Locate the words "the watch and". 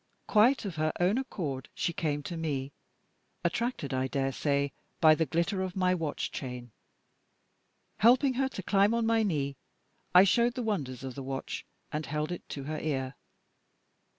11.13-12.07